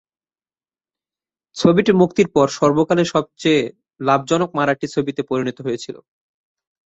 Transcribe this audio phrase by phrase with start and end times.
[1.57, 3.61] ছবিটি মুক্তির পর সর্বকালের সবচেয়ে
[3.99, 5.95] লাভজনক মারাঠি ছবিতে পরিণত হয়েছিল।